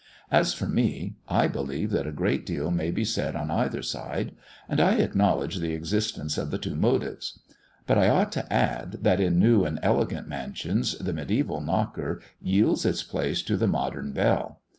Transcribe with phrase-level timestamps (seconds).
[0.31, 4.31] As for me, I believe that a great deal may be said on either side;
[4.67, 7.37] and I acknowledge the existence of the two motives.
[7.85, 12.83] But I ought to add, that in new and elegant mansions the mediæval knocker yields
[12.83, 14.61] its place to the modern bell.